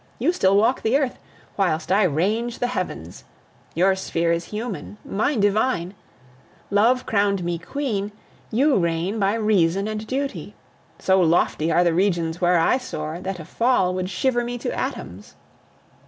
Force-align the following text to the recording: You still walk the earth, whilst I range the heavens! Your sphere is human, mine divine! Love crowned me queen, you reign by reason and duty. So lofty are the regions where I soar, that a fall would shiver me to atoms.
You 0.17 0.31
still 0.33 0.57
walk 0.57 0.81
the 0.81 0.97
earth, 0.97 1.19
whilst 1.57 1.91
I 1.91 2.05
range 2.05 2.57
the 2.57 2.65
heavens! 2.65 3.23
Your 3.75 3.95
sphere 3.95 4.31
is 4.31 4.45
human, 4.45 4.97
mine 5.05 5.39
divine! 5.39 5.93
Love 6.71 7.05
crowned 7.05 7.43
me 7.43 7.59
queen, 7.59 8.11
you 8.49 8.77
reign 8.77 9.19
by 9.19 9.35
reason 9.35 9.87
and 9.87 10.07
duty. 10.07 10.55
So 10.97 11.21
lofty 11.21 11.71
are 11.71 11.83
the 11.83 11.93
regions 11.93 12.41
where 12.41 12.57
I 12.57 12.79
soar, 12.79 13.19
that 13.21 13.39
a 13.39 13.45
fall 13.45 13.93
would 13.93 14.09
shiver 14.09 14.43
me 14.43 14.57
to 14.57 14.73
atoms. 14.75 15.35